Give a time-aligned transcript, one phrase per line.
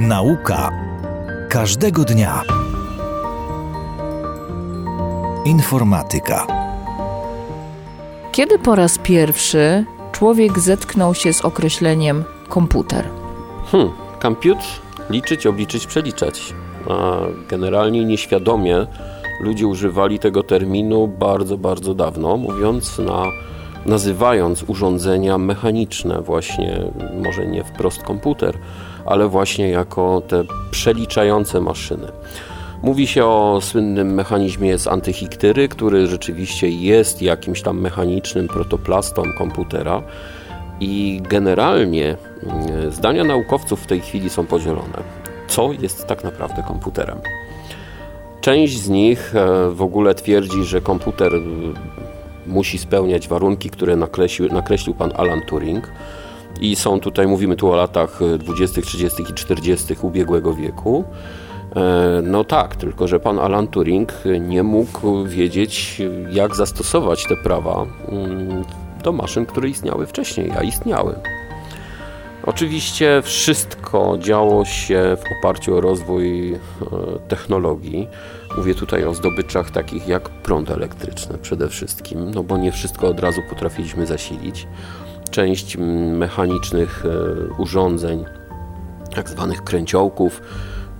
[0.00, 0.70] Nauka
[1.48, 2.42] każdego dnia.
[5.44, 6.46] Informatyka.
[8.32, 13.04] Kiedy po raz pierwszy człowiek zetknął się z określeniem komputer?
[13.66, 13.90] Hmm,
[14.22, 14.64] compute,
[15.10, 16.54] liczyć, obliczyć, przeliczać.
[16.88, 17.16] A
[17.48, 18.86] generalnie nieświadomie
[19.40, 23.24] ludzie używali tego terminu bardzo, bardzo dawno, mówiąc na,
[23.86, 26.82] nazywając urządzenia mechaniczne właśnie,
[27.22, 28.58] może nie wprost komputer,
[29.06, 32.06] ale właśnie jako te przeliczające maszyny.
[32.82, 40.02] Mówi się o słynnym mechanizmie z antychiktyry, który rzeczywiście jest jakimś tam mechanicznym protoplastą komputera
[40.80, 45.02] i generalnie mm, zdania naukowców w tej chwili są podzielone.
[45.48, 47.18] Co jest tak naprawdę komputerem?
[48.40, 51.40] Część z nich e, w ogóle twierdzi, że komputer e,
[52.46, 55.90] musi spełniać warunki, które nakreślił, nakreślił pan Alan Turing.
[56.60, 59.22] I są tutaj, mówimy tu o latach 20., 30.
[59.22, 59.94] i 40.
[60.02, 61.04] ubiegłego wieku.
[61.76, 67.86] E, no tak, tylko że pan Alan Turing nie mógł wiedzieć, jak zastosować te prawa
[68.08, 68.64] mm,
[69.02, 71.14] do maszyn, które istniały wcześniej, a istniały.
[72.46, 76.58] Oczywiście wszystko działo się w oparciu o rozwój e,
[77.28, 78.08] technologii.
[78.56, 83.20] Mówię tutaj o zdobyczach takich jak prąd elektryczny przede wszystkim, no bo nie wszystko od
[83.20, 84.66] razu potrafiliśmy zasilić.
[85.30, 85.76] Część
[86.12, 88.24] mechanicznych e, urządzeń,
[89.14, 90.42] tak zwanych kręciołków,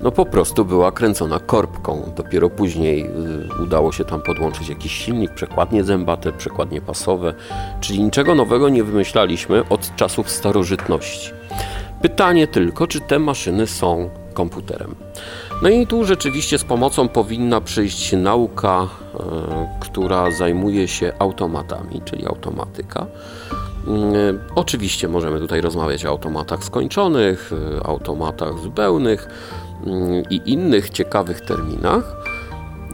[0.03, 2.13] no po prostu była kręcona korbką.
[2.17, 3.07] Dopiero później
[3.59, 7.35] y, udało się tam podłączyć jakiś silnik, przekładnie zębate, przekładnie pasowe,
[7.81, 11.31] czyli niczego nowego nie wymyślaliśmy od czasów starożytności.
[12.03, 14.95] Pytanie tylko, czy te maszyny są komputerem.
[15.63, 19.19] No i tu rzeczywiście z pomocą powinna przyjść nauka, y,
[19.81, 23.07] która zajmuje się automatami, czyli automatyka.
[23.89, 27.51] Y, oczywiście możemy tutaj rozmawiać o automatach skończonych,
[27.85, 29.29] automatach zupełnych,
[30.31, 32.17] i innych ciekawych terminach,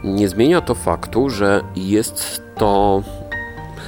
[0.04, 3.02] nie zmienia to faktu, że jest to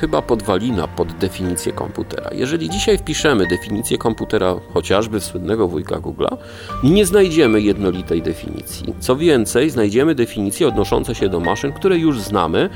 [0.00, 2.30] chyba podwalina pod definicję komputera.
[2.32, 6.36] Jeżeli dzisiaj wpiszemy definicję komputera chociażby w słynnego wujka Google'a,
[6.84, 8.94] nie znajdziemy jednolitej definicji.
[9.00, 12.70] Co więcej, znajdziemy definicje odnoszące się do maszyn, które już znamy,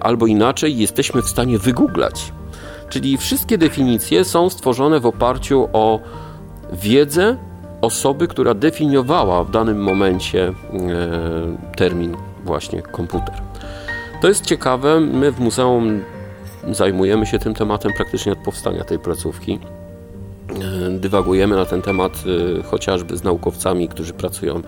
[0.00, 2.32] albo inaczej jesteśmy w stanie wygooglać.
[2.92, 6.00] Czyli wszystkie definicje są stworzone w oparciu o
[6.72, 7.36] wiedzę
[7.80, 10.52] osoby, która definiowała w danym momencie e,
[11.76, 13.34] termin właśnie komputer.
[14.20, 16.00] To jest ciekawe, my w muzeum
[16.70, 19.58] zajmujemy się tym tematem praktycznie od powstania tej placówki.
[20.50, 22.12] E, dywagujemy na ten temat
[22.58, 24.62] e, chociażby z naukowcami, którzy pracują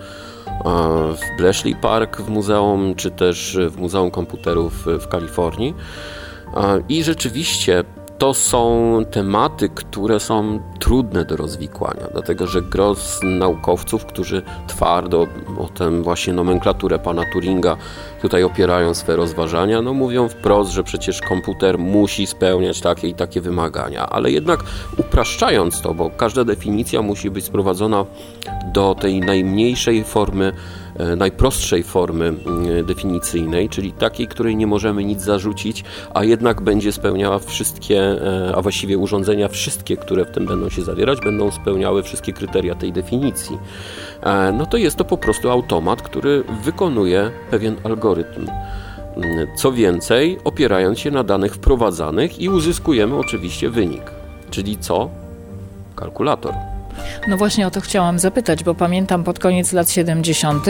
[1.15, 5.73] w Bletchley Park w muzeum, czy też w Muzeum Komputerów w Kalifornii.
[6.89, 7.83] I rzeczywiście
[8.17, 15.27] to są tematy, które są trudne do rozwikłania, dlatego że gros naukowców, którzy twardo
[15.59, 17.77] o tę właśnie nomenklaturę pana Turinga
[18.21, 23.41] tutaj opierają swe rozważania, no mówią wprost, że przecież komputer musi spełniać takie i takie
[23.41, 24.63] wymagania, ale jednak
[24.97, 28.05] upraszczając to, bo każda definicja musi być sprowadzona
[28.73, 30.53] do tej najmniejszej formy
[31.17, 32.33] najprostszej formy
[32.79, 35.83] e, definicyjnej, czyli takiej, której nie możemy nic zarzucić,
[36.13, 40.81] a jednak będzie spełniała wszystkie, e, a właściwie urządzenia wszystkie, które w tym będą się
[40.81, 43.57] zawierać, będą spełniały wszystkie kryteria tej definicji.
[44.53, 48.47] No to jest to po prostu automat, który wykonuje pewien algorytm.
[49.15, 54.03] Mm, co więcej, opierając się na danych wprowadzanych i uzyskujemy oczywiście wynik.
[54.49, 55.09] Czyli co?
[55.95, 56.74] Kalkulator.
[57.27, 60.65] No właśnie o to chciałam zapytać, bo pamiętam pod koniec lat 70.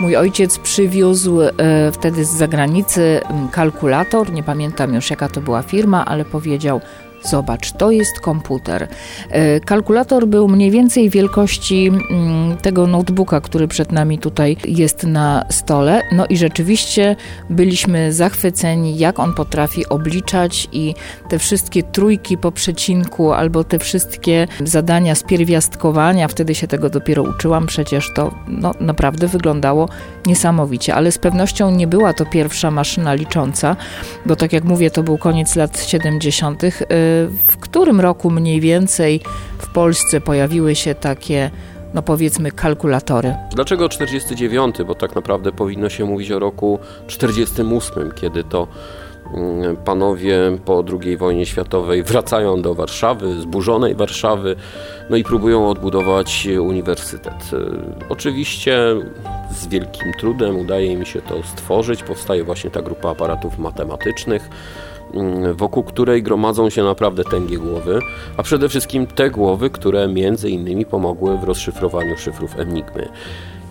[0.00, 1.52] mój ojciec przywiózł e,
[1.92, 3.20] wtedy z zagranicy
[3.52, 6.80] kalkulator, nie pamiętam już jaka to była firma, ale powiedział
[7.22, 8.88] Zobacz, to jest komputer.
[9.30, 15.44] E, kalkulator był mniej więcej wielkości mm, tego notebooka, który przed nami tutaj jest na
[15.50, 16.02] stole.
[16.12, 17.16] No i rzeczywiście
[17.50, 20.94] byliśmy zachwyceni, jak on potrafi obliczać i
[21.28, 27.22] te wszystkie trójki po przecinku, albo te wszystkie zadania z pierwiastkowania, wtedy się tego dopiero
[27.22, 29.88] uczyłam, przecież to no, naprawdę wyglądało
[30.26, 33.76] niesamowicie, ale z pewnością nie była to pierwsza maszyna licząca,
[34.26, 36.62] bo tak jak mówię, to był koniec lat 70
[37.48, 39.20] w którym roku mniej więcej
[39.58, 41.50] w Polsce pojawiły się takie
[41.94, 43.34] no powiedzmy kalkulatory.
[43.54, 44.76] Dlaczego 49?
[44.86, 48.66] Bo tak naprawdę powinno się mówić o roku 48, kiedy to
[49.34, 54.56] mm, panowie po II wojnie światowej wracają do Warszawy, zburzonej Warszawy,
[55.10, 57.50] no i próbują odbudować uniwersytet.
[58.08, 58.78] Oczywiście
[59.50, 62.02] z wielkim trudem udaje mi się to stworzyć.
[62.02, 64.50] Powstaje właśnie ta grupa aparatów matematycznych
[65.54, 67.98] wokół której gromadzą się naprawdę tęgie głowy,
[68.36, 73.08] a przede wszystkim te głowy, które między innymi pomogły w rozszyfrowaniu szyfrów Enigmy.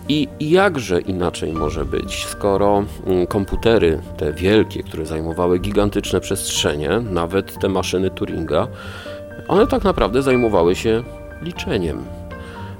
[0.08, 7.58] I jakże inaczej może być, skoro mm, komputery, te wielkie, które zajmowały gigantyczne przestrzenie, nawet
[7.58, 8.68] te maszyny Turinga,
[9.48, 11.02] one tak naprawdę zajmowały się
[11.42, 12.04] liczeniem.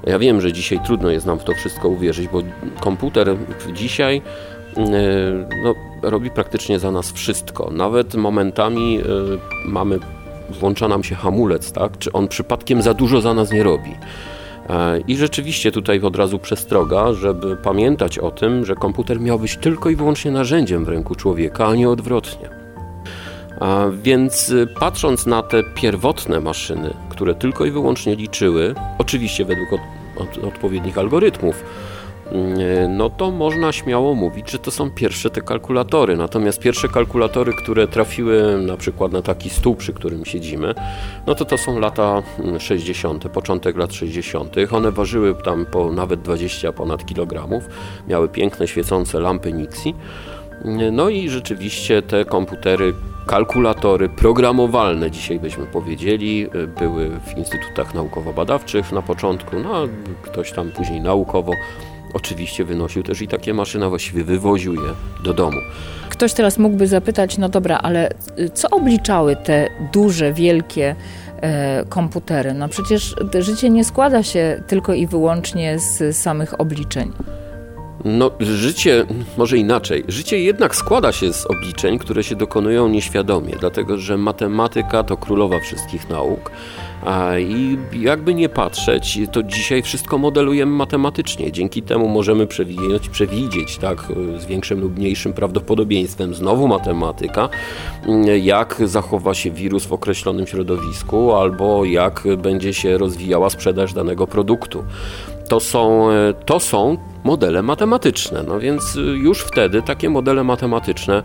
[0.06, 2.42] Ja wiem, że dzisiaj trudno jest nam w to wszystko uwierzyć, bo
[2.80, 3.36] komputer
[3.72, 4.22] dzisiaj
[4.76, 4.92] mm,
[5.64, 7.70] no, robi praktycznie za nas wszystko.
[7.70, 9.02] Nawet momentami y,
[9.68, 9.98] mamy,
[10.60, 11.98] włącza nam się hamulec, tak?
[11.98, 13.90] Czy on przypadkiem za dużo za nas nie robi.
[14.70, 19.56] E, I rzeczywiście tutaj od razu przestroga, żeby pamiętać o tym, że komputer miał być
[19.56, 22.48] tylko i wyłącznie narzędziem w ręku człowieka, a nie odwrotnie.
[23.60, 29.72] A więc y, patrząc na te pierwotne maszyny, które tylko i wyłącznie liczyły, oczywiście według
[29.72, 29.80] od,
[30.16, 31.97] od, odpowiednich algorytmów, E,
[32.88, 36.16] no to można śmiało mówić, że to są pierwsze te kalkulatory.
[36.16, 40.74] Natomiast pierwsze kalkulatory, które trafiły na przykład na taki stół, przy którym siedzimy,
[41.26, 42.22] no to to są lata
[42.58, 44.56] 60., mm, początek lat 60.
[44.72, 47.64] One ważyły tam po nawet 20 ponad kilogramów,
[48.08, 49.92] miały piękne świecące lampy Nixie.
[50.64, 52.94] E, no i rzeczywiście te komputery
[53.26, 59.80] kalkulatory programowalne, dzisiaj byśmy powiedzieli, e, były w instytutach naukowo-badawczych na początku, no a
[60.22, 61.52] ktoś tam później naukowo
[62.14, 64.90] oczywiście wynosił też i takie maszyny, właściwie wywoził je
[65.24, 65.58] do domu.
[66.08, 70.96] Ktoś teraz mógłby zapytać, no dobra, ale y, co obliczały te duże, wielkie
[71.40, 72.54] e, komputery?
[72.54, 77.12] No przecież życie nie składa się tylko i wyłącznie z samych obliczeń.
[78.04, 79.06] No, życie,
[79.36, 80.04] może inaczej.
[80.08, 85.60] Życie jednak składa się z obliczeń, które się dokonują nieświadomie, dlatego że matematyka to królowa
[85.60, 86.50] wszystkich nauk.
[87.38, 91.52] I jakby nie patrzeć, to dzisiaj wszystko modelujemy matematycznie.
[91.52, 94.04] Dzięki temu możemy przewidzieć, przewidzieć tak,
[94.38, 97.48] z większym lub mniejszym prawdopodobieństwem, znowu matematyka,
[98.42, 104.84] jak zachowa się wirus w określonym środowisku albo jak będzie się rozwijała sprzedaż danego produktu.
[105.48, 106.08] To są,
[106.46, 108.42] to są modele matematyczne.
[108.42, 111.22] No więc już wtedy takie modele matematyczne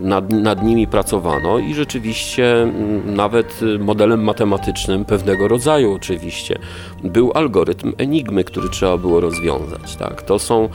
[0.00, 2.72] nad, nad nimi pracowano i rzeczywiście
[3.04, 6.58] nawet modelem matematycznym pewnego rodzaju oczywiście
[7.04, 9.96] był algorytm enigmy, który trzeba było rozwiązać.
[9.96, 10.22] Tak?
[10.22, 10.68] To są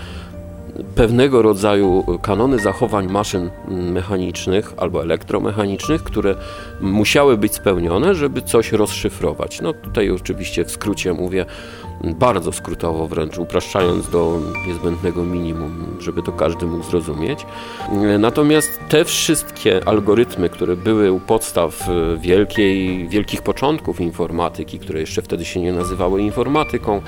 [0.96, 6.36] pewnego rodzaju kanony zachowań maszyn mechanicznych albo elektromechanicznych, które
[6.82, 9.62] musiały być spełnione, żeby coś rozszyfrować.
[9.62, 11.46] No tutaj oczywiście w skrócie mówię,
[12.04, 17.46] bardzo skrótowo wręcz, upraszczając do niezbędnego minimum, żeby to każdy mógł zrozumieć.
[18.20, 25.46] Natomiast te wszystkie algorytmy, które były u podstaw wielkiej, wielkich początków informatyki, które jeszcze wtedy
[25.46, 27.02] się nie nazywały informatyką,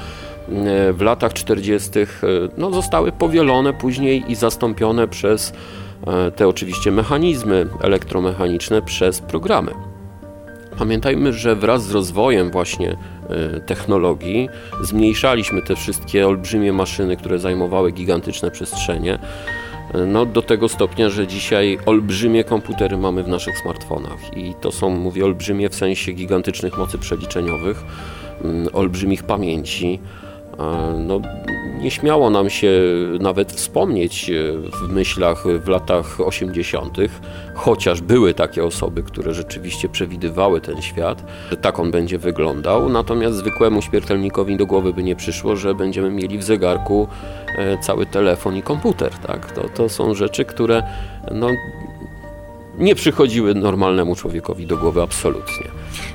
[0.94, 1.89] w latach 40.
[2.57, 5.53] No, zostały powielone później i zastąpione przez
[6.07, 9.71] e, te oczywiście mechanizmy elektromechaniczne przez programy.
[10.77, 12.97] Pamiętajmy, że wraz z rozwojem właśnie e,
[13.65, 14.49] technologii
[14.81, 19.19] zmniejszaliśmy te wszystkie olbrzymie maszyny, które zajmowały gigantyczne przestrzenie.
[19.94, 24.71] E, no, do tego stopnia, że dzisiaj olbrzymie komputery mamy w naszych smartfonach i to
[24.71, 27.83] są, mówię, olbrzymie w sensie gigantycznych mocy przeliczeniowych,
[28.44, 29.99] mm, olbrzymich pamięci.
[31.00, 31.21] No,
[31.80, 32.71] nie śmiało nam się
[33.19, 36.97] nawet wspomnieć e, w myślach w latach 80.,
[37.54, 43.38] chociaż były takie osoby, które rzeczywiście przewidywały ten świat, że tak on będzie wyglądał, natomiast
[43.38, 47.07] zwykłemu śmiertelnikowi do głowy by nie przyszło, że będziemy mieli w zegarku
[47.57, 49.12] e, cały telefon i komputer.
[49.14, 49.52] Tak?
[49.52, 50.83] To, to są rzeczy, które
[51.31, 51.50] no,
[52.77, 55.67] nie przychodziły normalnemu człowiekowi do głowy absolutnie.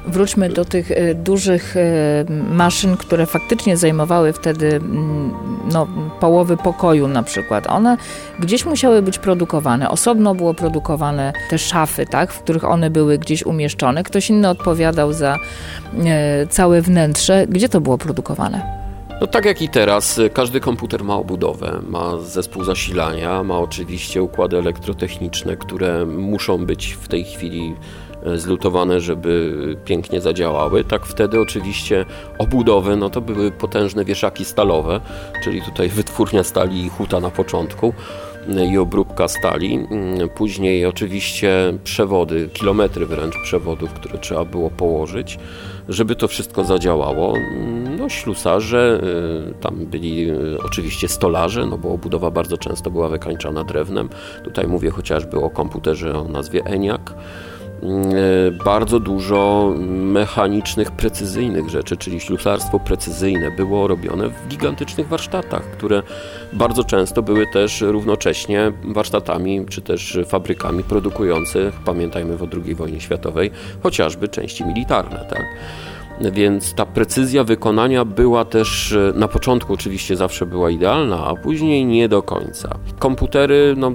[0.07, 5.35] Wróćmy do tych e, dużych e, maszyn, które faktycznie zajmowały wtedy mm,
[5.73, 5.87] no,
[6.21, 7.67] połowy pokoju na przykład.
[7.67, 7.97] One
[8.39, 9.91] gdzieś musiały być produkowane.
[9.91, 14.05] Osobno było produkowane te szafy, tak, w których one były gdzieś umieszczone.
[14.05, 15.37] Ktoś inny odpowiadał za
[16.05, 17.47] e, całe wnętrze.
[17.49, 18.80] Gdzie to było produkowane?
[19.21, 24.59] No tak jak i teraz, każdy komputer ma obudowę, ma zespół zasilania, ma oczywiście układy
[24.59, 27.75] elektrotechniczne, które muszą być w tej chwili
[28.27, 30.85] e, zlutowane, żeby pięknie zadziałały.
[30.85, 32.07] Tak wtedy oczywiście
[32.39, 35.01] obudowy, no to były potężne wieszaki stalowe,
[35.45, 37.95] czyli tutaj wytwórnia stali i huta na początku
[38.73, 39.75] i obróbka stali.
[39.75, 45.39] Mm, później oczywiście przewody, kilometry wręcz przewodów, które trzeba było położyć
[45.91, 47.35] żeby to wszystko zadziałało.
[47.99, 49.01] No, ślusarze,
[49.51, 54.09] y, tam byli y, oczywiście stolarze, no bo obudowa bardzo często była wykańczana drewnem.
[54.45, 57.01] Tutaj mówię chociażby o komputerze o nazwie ENIAC.
[57.83, 66.03] Y, bardzo dużo mechanicznych, precyzyjnych rzeczy, czyli ślusarstwo precyzyjne było robione w gigantycznych warsztatach, które
[66.53, 73.51] bardzo często były też równocześnie warsztatami czy też fabrykami produkujących, pamiętajmy o II wojnie światowej,
[73.83, 75.27] chociażby części militarne.
[75.31, 75.45] Tak?
[76.33, 81.87] Więc ta precyzja wykonania była też e, na początku oczywiście zawsze była idealna, a później
[81.87, 82.79] nie do końca.
[82.99, 83.93] Komputery, no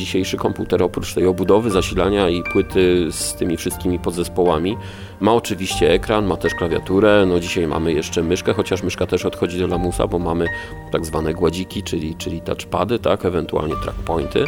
[0.00, 4.76] dzisiejszy komputer oprócz tej obudowy, zasilania i płyty z tymi wszystkimi podzespołami
[5.20, 9.58] ma oczywiście ekran, ma też klawiaturę, no dzisiaj mamy jeszcze myszkę, chociaż myszka też odchodzi
[9.58, 10.46] do lamusa, bo mamy
[10.92, 14.44] tak zwane gładziki, czyli, czyli touchpady, tak, ewentualnie trackpointy,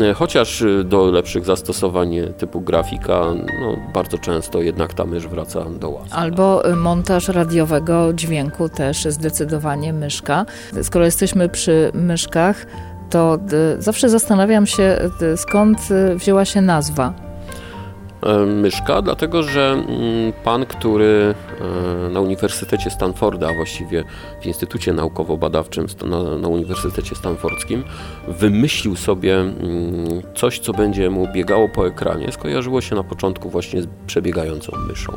[0.00, 3.24] e, chociaż e, do lepszych zastosowań typu grafika,
[3.60, 6.14] no bardzo często jednak ta mysz wraca do łask.
[6.14, 10.46] Albo e, montaż radiowego dźwięku też zdecydowanie myszka.
[10.82, 12.66] Skoro jesteśmy przy myszkach,
[13.12, 13.38] to
[13.78, 14.98] zawsze zastanawiam się,
[15.36, 15.78] skąd
[16.16, 17.14] wzięła się nazwa
[18.46, 21.34] myszka, dlatego że mm, pan, który
[22.10, 24.04] na Uniwersytecie Stanforda, a właściwie
[24.42, 27.84] w Instytucie Naukowo-Badawczym na, na Uniwersytecie Stanfordzkim,
[28.28, 32.32] wymyślił sobie mm, coś, co będzie mu biegało po ekranie.
[32.32, 35.12] Skojarzyło się na początku właśnie z przebiegającą myszą.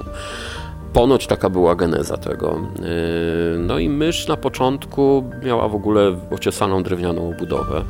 [0.96, 2.60] Ponoć taka była geneza tego.
[2.80, 7.84] Yy, no i mysz na początku miała w ogóle ociesaną drewnianą obudowę.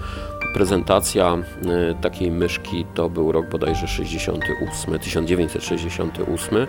[0.54, 6.68] Prezentacja yy, takiej myszki to był rok bodajże 68, 1968.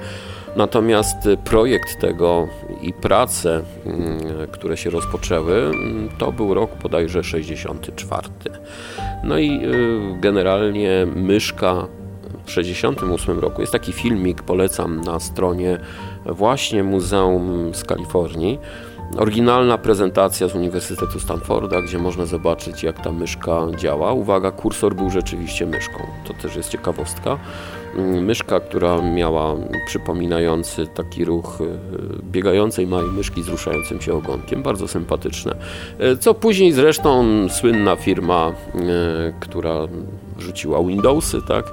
[0.57, 2.49] Natomiast projekt tego
[2.83, 3.63] i prace,
[4.53, 5.71] które się rozpoczęły,
[6.19, 8.29] to był rok bodajże 64.
[9.25, 9.61] No i
[10.21, 11.87] generalnie myszka
[12.45, 13.61] w 68 roku.
[13.61, 15.79] Jest taki filmik, polecam na stronie
[16.29, 18.59] właśnie Muzeum z Kalifornii.
[19.19, 24.13] Oryginalna prezentacja z Uniwersytetu Stanforda, gdzie można zobaczyć, jak ta myszka działa.
[24.13, 25.99] Uwaga, kursor był rzeczywiście myszką.
[26.25, 27.39] To też jest ciekawostka.
[27.97, 29.57] Mm, myszka, która miała
[29.87, 31.65] przypominający taki ruch e,
[32.23, 34.63] biegającej małej myszki z ruszającym się ogonkiem.
[34.63, 35.57] Bardzo sympatyczne.
[35.99, 39.75] E, co później zresztą słynna firma, e, która
[40.39, 41.73] rzuciła Windowsy, tak?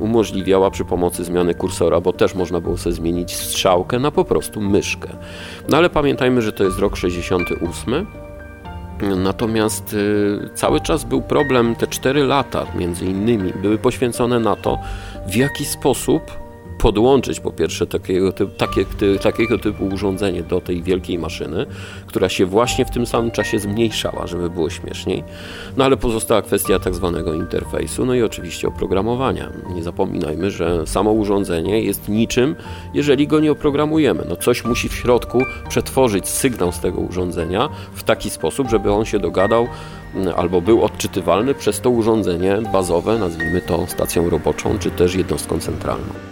[0.00, 4.60] Umożliwiała przy pomocy zmiany kursora, bo też można było sobie zmienić strzałkę na po prostu
[4.60, 5.08] myszkę.
[5.68, 8.06] No ale pamiętajmy, że to jest rok 68.
[9.16, 14.78] Natomiast y, cały czas był problem, te 4 lata między innymi były poświęcone na to,
[15.26, 16.41] w jaki sposób
[16.82, 18.84] podłączyć po pierwsze takiego, typu, takie,
[19.22, 21.66] takiego typu urządzenie do tej wielkiej maszyny,
[22.06, 25.24] która się właśnie w tym samym czasie zmniejszała, żeby było śmieszniej.
[25.76, 29.52] No ale pozostała kwestia tak zwanego interfejsu, no i oczywiście oprogramowania.
[29.74, 32.56] Nie zapominajmy, że samo urządzenie jest niczym,
[32.94, 34.24] jeżeli go nie oprogramujemy.
[34.28, 39.04] No coś musi w środku przetworzyć sygnał z tego urządzenia w taki sposób, żeby on
[39.04, 39.66] się dogadał
[40.14, 45.58] mm, albo był odczytywalny przez to urządzenie bazowe, nazwijmy to stacją roboczą, czy też jednostką
[45.58, 46.31] centralną.